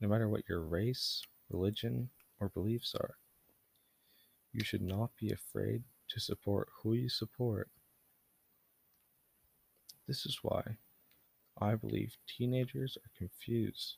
no 0.00 0.08
matter 0.08 0.28
what 0.28 0.48
your 0.48 0.60
race, 0.60 1.22
religion, 1.50 2.10
or 2.40 2.48
beliefs 2.48 2.94
are. 2.94 3.14
You 4.52 4.64
should 4.64 4.82
not 4.82 5.10
be 5.20 5.30
afraid 5.30 5.82
to 6.08 6.20
support 6.20 6.68
who 6.82 6.94
you 6.94 7.08
support. 7.08 7.68
This 10.06 10.24
is 10.24 10.38
why 10.42 10.62
I 11.60 11.74
believe 11.74 12.16
teenagers 12.26 12.96
are 12.96 13.10
confused 13.16 13.96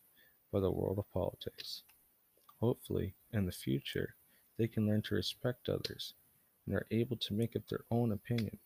by 0.52 0.60
the 0.60 0.70
world 0.70 0.98
of 0.98 1.12
politics. 1.12 1.82
Hopefully, 2.60 3.14
in 3.32 3.46
the 3.46 3.52
future, 3.52 4.14
they 4.58 4.66
can 4.66 4.86
learn 4.86 5.02
to 5.02 5.14
respect 5.14 5.68
others 5.68 6.14
and 6.66 6.74
are 6.74 6.86
able 6.90 7.16
to 7.16 7.34
make 7.34 7.54
up 7.56 7.62
their 7.68 7.84
own 7.90 8.12
opinion 8.12 8.58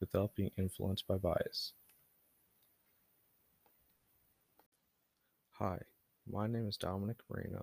without 0.00 0.34
being 0.34 0.50
influenced 0.56 1.06
by 1.06 1.16
bias. 1.16 1.72
Hi, 5.52 5.78
my 6.30 6.46
name 6.46 6.68
is 6.68 6.76
Dominic 6.76 7.16
Moreno, 7.30 7.62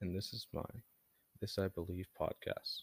and 0.00 0.16
this 0.16 0.32
is 0.32 0.48
my 0.52 0.64
This 1.40 1.56
I 1.56 1.68
Believe 1.68 2.08
podcast. 2.20 2.82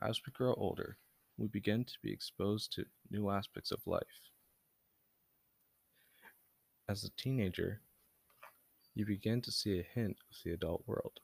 As 0.00 0.20
we 0.24 0.32
grow 0.32 0.54
older, 0.54 0.98
we 1.36 1.48
begin 1.48 1.84
to 1.84 1.94
be 2.00 2.12
exposed 2.12 2.72
to 2.74 2.84
new 3.10 3.28
aspects 3.28 3.72
of 3.72 3.80
life. 3.86 4.30
As 6.88 7.02
a 7.02 7.10
teenager, 7.20 7.80
you 8.94 9.04
begin 9.04 9.42
to 9.42 9.50
see 9.50 9.80
a 9.80 9.86
hint 9.94 10.16
of 10.30 10.36
the 10.44 10.52
adult 10.52 10.84
world, 10.86 11.18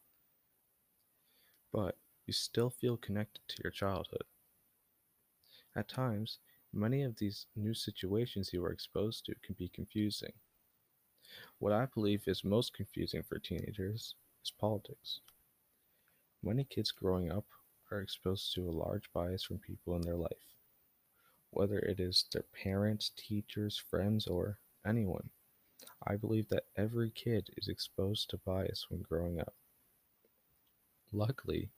but 1.72 1.96
you 2.26 2.32
still 2.32 2.70
feel 2.70 2.96
connected 2.96 3.42
to 3.48 3.62
your 3.62 3.70
childhood. 3.70 4.24
At 5.76 5.88
times, 5.88 6.38
many 6.72 7.04
of 7.04 7.18
these 7.18 7.46
new 7.54 7.74
situations 7.74 8.50
you 8.52 8.64
are 8.64 8.72
exposed 8.72 9.26
to 9.26 9.34
can 9.44 9.54
be 9.56 9.68
confusing. 9.68 10.32
What 11.58 11.72
I 11.72 11.86
believe 11.86 12.26
is 12.26 12.44
most 12.44 12.74
confusing 12.74 13.22
for 13.22 13.38
teenagers 13.38 14.14
is 14.44 14.50
politics. 14.50 15.20
Many 16.42 16.64
kids 16.64 16.90
growing 16.90 17.30
up 17.30 17.46
are 17.90 18.00
exposed 18.00 18.54
to 18.54 18.68
a 18.68 18.70
large 18.70 19.12
bias 19.12 19.42
from 19.44 19.58
people 19.58 19.94
in 19.96 20.02
their 20.02 20.16
life, 20.16 20.54
whether 21.50 21.78
it 21.78 22.00
is 22.00 22.24
their 22.32 22.44
parents, 22.44 23.10
teachers, 23.16 23.76
friends, 23.78 24.26
or 24.26 24.58
anyone. 24.86 25.30
I 26.06 26.16
believe 26.16 26.48
that 26.48 26.66
every 26.76 27.10
kid 27.10 27.50
is 27.56 27.68
exposed 27.68 28.30
to 28.30 28.38
bias 28.38 28.86
when 28.88 29.02
growing 29.02 29.40
up. 29.40 29.54
Luckily, 31.12 31.70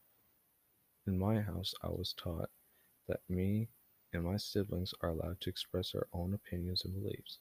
in 1.06 1.18
my 1.18 1.40
house, 1.40 1.74
I 1.82 1.88
was 1.88 2.12
taught 2.12 2.50
that 3.06 3.20
me 3.28 3.68
and 4.12 4.24
my 4.24 4.36
siblings 4.36 4.92
are 5.00 5.10
allowed 5.10 5.40
to 5.40 5.50
express 5.50 5.94
our 5.94 6.06
own 6.12 6.34
opinions 6.34 6.84
and 6.84 6.94
beliefs. 6.94 7.38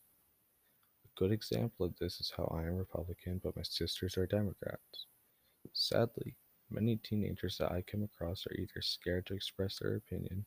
Good 1.18 1.32
example 1.32 1.88
of 1.88 1.98
this 1.98 2.22
is 2.22 2.32
how 2.38 2.44
I 2.56 2.68
am 2.68 2.76
Republican, 2.76 3.42
but 3.44 3.56
my 3.56 3.64
sisters 3.64 4.18
are 4.20 4.28
Democrats. 4.28 5.08
Sadly, 5.74 6.36
many 6.70 6.98
teenagers 6.98 7.58
that 7.58 7.72
I 7.72 7.82
come 7.82 8.04
across 8.04 8.46
are 8.46 8.54
either 8.54 8.84
scared 8.84 9.26
to 9.26 9.34
express 9.34 9.80
their 9.80 9.96
opinion 9.96 10.46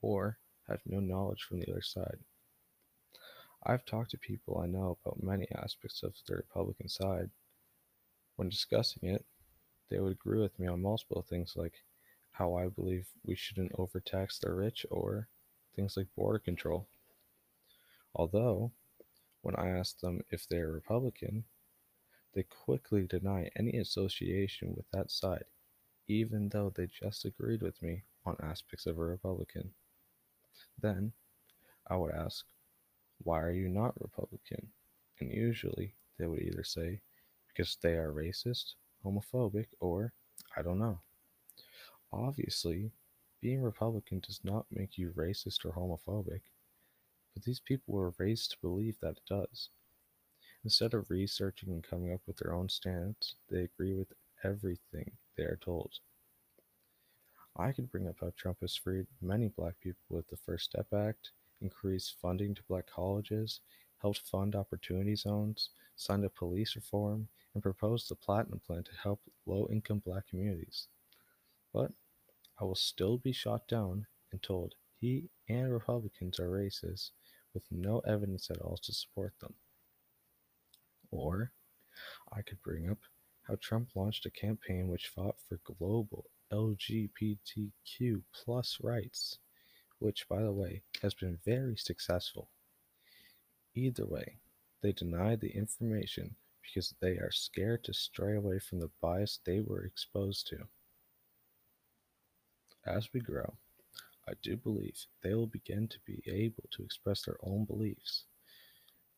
or 0.00 0.38
have 0.68 0.78
no 0.86 1.00
knowledge 1.00 1.42
from 1.42 1.58
the 1.58 1.68
other 1.68 1.82
side. 1.82 2.18
I've 3.64 3.84
talked 3.84 4.12
to 4.12 4.18
people 4.18 4.58
I 4.58 4.66
know 4.66 4.98
about 5.04 5.20
many 5.20 5.48
aspects 5.50 6.04
of 6.04 6.14
the 6.28 6.36
Republican 6.36 6.88
side. 6.88 7.30
When 8.36 8.48
discussing 8.48 9.08
it, 9.08 9.24
they 9.90 9.98
would 9.98 10.12
agree 10.12 10.40
with 10.40 10.56
me 10.60 10.68
on 10.68 10.80
multiple 10.80 11.26
things 11.28 11.54
like 11.56 11.74
how 12.30 12.54
I 12.54 12.68
believe 12.68 13.08
we 13.24 13.34
shouldn't 13.34 13.72
overtax 13.76 14.38
the 14.38 14.52
rich 14.52 14.86
or 14.92 15.26
things 15.74 15.96
like 15.96 16.06
border 16.14 16.38
control. 16.38 16.86
Although, 18.14 18.70
when 19.42 19.56
I 19.56 19.68
asked 19.70 20.00
them 20.00 20.22
if 20.30 20.48
they 20.48 20.58
are 20.58 20.72
Republican, 20.72 21.44
they 22.34 22.44
quickly 22.44 23.06
deny 23.06 23.50
any 23.56 23.76
association 23.76 24.74
with 24.74 24.86
that 24.92 25.10
side, 25.10 25.44
even 26.08 26.48
though 26.48 26.72
they 26.74 26.86
just 26.86 27.24
agreed 27.24 27.60
with 27.60 27.80
me 27.82 28.04
on 28.24 28.36
aspects 28.42 28.86
of 28.86 28.98
a 28.98 29.04
Republican. 29.04 29.70
Then, 30.80 31.12
I 31.88 31.96
would 31.96 32.12
ask, 32.12 32.44
why 33.22 33.40
are 33.40 33.52
you 33.52 33.68
not 33.68 34.00
Republican? 34.00 34.68
And 35.20 35.30
usually 35.30 35.94
they 36.18 36.26
would 36.26 36.40
either 36.40 36.64
say, 36.64 37.00
because 37.48 37.76
they 37.82 37.94
are 37.94 38.12
racist, 38.12 38.74
homophobic, 39.04 39.66
or 39.80 40.12
I 40.56 40.62
don't 40.62 40.78
know. 40.78 41.00
Obviously, 42.12 42.92
being 43.40 43.62
Republican 43.62 44.20
does 44.20 44.40
not 44.44 44.66
make 44.70 44.96
you 44.96 45.12
racist 45.16 45.64
or 45.64 45.72
homophobic, 45.72 46.42
but 47.34 47.42
these 47.44 47.60
people 47.60 47.94
were 47.94 48.14
raised 48.18 48.50
to 48.50 48.58
believe 48.60 48.98
that 49.00 49.18
it 49.18 49.26
does. 49.28 49.68
Instead 50.64 50.94
of 50.94 51.10
researching 51.10 51.70
and 51.70 51.82
coming 51.82 52.12
up 52.12 52.20
with 52.26 52.36
their 52.36 52.54
own 52.54 52.68
stance, 52.68 53.34
they 53.48 53.62
agree 53.62 53.94
with 53.94 54.12
everything 54.44 55.10
they 55.36 55.44
are 55.44 55.58
told. 55.60 55.98
I 57.56 57.72
could 57.72 57.90
bring 57.90 58.08
up 58.08 58.16
how 58.20 58.32
Trump 58.36 58.60
has 58.60 58.76
freed 58.76 59.06
many 59.20 59.48
black 59.48 59.78
people 59.80 60.04
with 60.08 60.28
the 60.28 60.36
First 60.36 60.66
Step 60.66 60.92
Act 60.92 61.32
increased 61.60 62.16
funding 62.20 62.54
to 62.54 62.62
black 62.64 62.86
colleges, 62.86 63.60
helped 63.98 64.20
fund 64.20 64.54
opportunity 64.54 65.14
zones, 65.14 65.70
signed 65.96 66.24
a 66.24 66.30
police 66.30 66.74
reform, 66.74 67.28
and 67.54 67.62
proposed 67.62 68.08
the 68.08 68.14
Platinum 68.14 68.60
Plan 68.60 68.82
to 68.84 68.96
help 69.02 69.20
low 69.46 69.68
income 69.70 70.00
black 70.04 70.28
communities. 70.28 70.88
But 71.72 71.92
I 72.58 72.64
will 72.64 72.74
still 72.74 73.18
be 73.18 73.32
shot 73.32 73.68
down 73.68 74.06
and 74.30 74.42
told 74.42 74.74
he 75.02 75.28
and 75.48 75.72
Republicans 75.72 76.38
are 76.38 76.48
racist 76.48 77.10
with 77.52 77.64
no 77.72 77.98
evidence 78.06 78.48
at 78.52 78.60
all 78.60 78.78
to 78.84 78.92
support 78.94 79.34
them. 79.40 79.52
Or 81.10 81.50
I 82.32 82.42
could 82.42 82.62
bring 82.62 82.88
up 82.88 82.98
how 83.42 83.56
Trump 83.60 83.88
launched 83.96 84.26
a 84.26 84.30
campaign 84.30 84.86
which 84.86 85.08
fought 85.08 85.34
for 85.48 85.58
global 85.64 86.30
LGBTQ 86.52 88.22
plus 88.32 88.78
rights 88.80 89.38
which, 89.98 90.28
by 90.28 90.40
the 90.40 90.52
way, 90.52 90.82
has 91.02 91.14
been 91.14 91.38
very 91.44 91.76
successful. 91.76 92.48
Either 93.74 94.06
way, 94.06 94.38
they 94.82 94.92
deny 94.92 95.34
the 95.34 95.50
information 95.56 96.36
because 96.62 96.94
they 97.00 97.18
are 97.18 97.32
scared 97.32 97.82
to 97.84 97.92
stray 97.92 98.36
away 98.36 98.60
from 98.60 98.78
the 98.78 98.90
bias 99.00 99.40
they 99.44 99.60
were 99.60 99.84
exposed 99.84 100.46
to. 100.48 100.58
As 102.86 103.08
we 103.12 103.20
grow, 103.20 103.54
I 104.28 104.34
do 104.42 104.56
believe 104.56 105.06
they 105.22 105.34
will 105.34 105.46
begin 105.46 105.88
to 105.88 105.98
be 106.06 106.22
able 106.26 106.68
to 106.72 106.82
express 106.82 107.22
their 107.22 107.38
own 107.42 107.64
beliefs. 107.64 108.24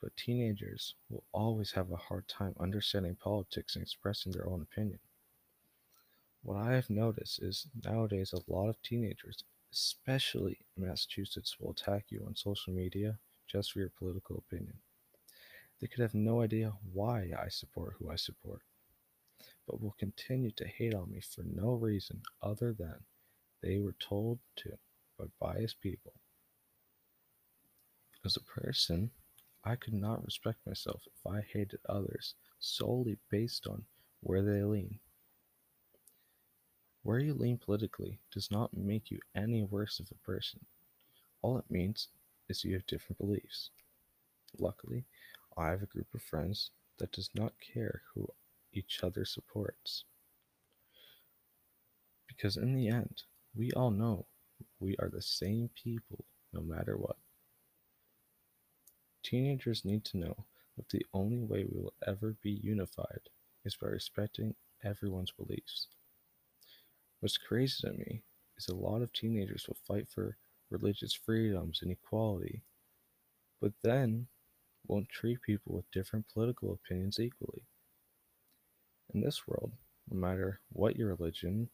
But 0.00 0.16
teenagers 0.16 0.94
will 1.08 1.24
always 1.32 1.72
have 1.72 1.90
a 1.90 1.96
hard 1.96 2.28
time 2.28 2.54
understanding 2.58 3.16
politics 3.16 3.74
and 3.76 3.82
expressing 3.82 4.32
their 4.32 4.48
own 4.48 4.62
opinion. 4.62 4.98
What 6.42 6.56
I 6.56 6.72
have 6.74 6.90
noticed 6.90 7.42
is 7.42 7.66
nowadays 7.84 8.32
a 8.32 8.52
lot 8.52 8.68
of 8.68 8.82
teenagers 8.82 9.44
especially 9.74 10.56
in 10.76 10.86
Massachusetts, 10.86 11.56
will 11.58 11.72
attack 11.72 12.04
you 12.08 12.22
on 12.24 12.36
social 12.36 12.72
media 12.72 13.18
just 13.48 13.72
for 13.72 13.80
your 13.80 13.90
political 13.98 14.36
opinion. 14.38 14.78
They 15.80 15.88
could 15.88 16.00
have 16.00 16.14
no 16.14 16.42
idea 16.42 16.72
why 16.92 17.30
I 17.36 17.48
support 17.48 17.96
who 17.98 18.08
I 18.08 18.14
support, 18.14 18.62
but 19.66 19.82
will 19.82 19.96
continue 19.98 20.52
to 20.52 20.66
hate 20.66 20.94
on 20.94 21.10
me 21.10 21.20
for 21.20 21.42
no 21.42 21.72
reason 21.72 22.22
other 22.40 22.72
than 22.72 22.94
they 23.62 23.78
were 23.78 23.96
told 23.98 24.38
to 24.56 24.78
by 25.18 25.26
biased 25.40 25.80
people. 25.80 26.12
As 28.24 28.36
a 28.36 28.40
person, 28.40 29.10
I 29.64 29.76
could 29.76 29.94
not 29.94 30.24
respect 30.24 30.66
myself 30.66 31.02
if 31.06 31.30
I 31.30 31.40
hated 31.40 31.80
others 31.88 32.34
solely 32.58 33.18
based 33.30 33.66
on 33.66 33.84
where 34.20 34.42
they 34.42 34.62
lean. 34.62 34.98
Where 37.02 37.18
you 37.18 37.34
lean 37.34 37.58
politically 37.58 38.18
does 38.32 38.50
not 38.50 38.76
make 38.76 39.10
you 39.10 39.18
any 39.34 39.62
worse 39.62 40.00
of 40.00 40.10
a 40.10 40.26
person. 40.26 40.60
All 41.42 41.58
it 41.58 41.70
means 41.70 42.08
is 42.48 42.64
you 42.64 42.72
have 42.74 42.86
different 42.86 43.18
beliefs. 43.18 43.70
Luckily, 44.58 45.04
I 45.56 45.68
have 45.68 45.82
a 45.82 45.86
group 45.86 46.14
of 46.14 46.22
friends 46.22 46.70
that 46.98 47.12
does 47.12 47.28
not 47.34 47.52
care 47.60 48.02
who 48.14 48.26
each 48.72 49.00
other 49.02 49.24
supports. 49.24 50.04
Because 52.26 52.56
in 52.56 52.74
the 52.74 52.88
end, 52.88 53.22
we 53.54 53.70
all 53.72 53.90
know 53.90 54.26
we 54.80 54.96
are 54.98 55.08
the 55.08 55.22
same 55.22 55.70
people 55.74 56.24
no 56.52 56.60
matter 56.60 56.96
what. 56.96 57.16
Teenagers 59.22 59.84
need 59.84 60.04
to 60.06 60.18
know 60.18 60.44
that 60.76 60.88
the 60.90 61.04
only 61.12 61.42
way 61.42 61.64
we 61.64 61.80
will 61.80 61.94
ever 62.06 62.36
be 62.42 62.60
unified 62.62 63.30
is 63.64 63.76
by 63.76 63.88
respecting 63.88 64.54
everyone's 64.84 65.30
beliefs. 65.30 65.88
What's 67.20 67.38
crazy 67.38 67.76
to 67.82 67.92
me 67.92 68.22
is 68.58 68.68
a 68.68 68.74
lot 68.74 69.02
of 69.02 69.12
teenagers 69.12 69.66
will 69.66 69.78
fight 69.86 70.08
for 70.08 70.36
religious 70.70 71.14
freedoms 71.14 71.80
and 71.82 71.90
equality, 71.90 72.62
but 73.60 73.72
then 73.82 74.26
won't 74.86 75.08
treat 75.08 75.40
people 75.42 75.74
with 75.74 75.90
different 75.90 76.26
political 76.32 76.72
opinions 76.72 77.18
equally. 77.18 77.62
In 79.14 79.20
this 79.20 79.46
world, 79.46 79.72
no 80.10 80.18
matter 80.18 80.60
what 80.70 80.96
your 80.96 81.08
religion, 81.08 81.70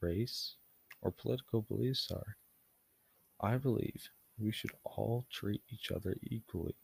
race, 0.00 0.56
or 1.02 1.10
political 1.10 1.62
beliefs 1.62 2.10
are, 2.10 2.36
I 3.40 3.56
believe 3.56 4.08
we 4.38 4.52
should 4.52 4.70
all 4.84 5.26
treat 5.30 5.62
each 5.68 5.90
other 5.90 6.16
equally. 6.22 6.76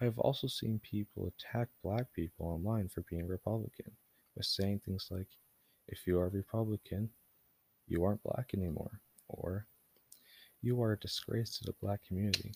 I 0.00 0.04
have 0.04 0.18
also 0.18 0.46
seen 0.46 0.80
people 0.80 1.28
attack 1.28 1.68
black 1.82 2.12
people 2.12 2.46
online 2.46 2.88
for 2.88 3.02
being 3.02 3.26
Republican 3.26 3.92
by 4.36 4.42
saying 4.42 4.80
things 4.84 5.08
like, 5.10 5.28
if 5.88 6.06
you 6.06 6.18
are 6.18 6.28
Republican, 6.28 7.10
you 7.86 8.04
aren't 8.04 8.22
black 8.22 8.50
anymore, 8.54 9.00
or 9.28 9.66
you 10.62 10.80
are 10.82 10.92
a 10.92 10.98
disgrace 10.98 11.58
to 11.58 11.64
the 11.64 11.74
black 11.82 12.00
community, 12.06 12.52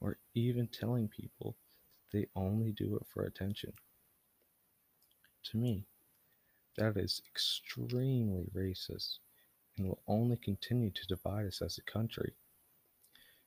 or 0.00 0.18
even 0.34 0.68
telling 0.68 1.08
people 1.08 1.56
that 2.10 2.18
they 2.18 2.26
only 2.34 2.72
do 2.72 2.96
it 2.96 3.06
for 3.12 3.24
attention. 3.24 3.72
To 5.44 5.56
me, 5.56 5.84
that 6.76 6.96
is 6.96 7.22
extremely 7.30 8.44
racist 8.54 9.18
and 9.76 9.88
will 9.88 10.02
only 10.06 10.36
continue 10.36 10.90
to 10.90 11.06
divide 11.06 11.46
us 11.46 11.62
as 11.62 11.78
a 11.78 11.90
country 11.90 12.32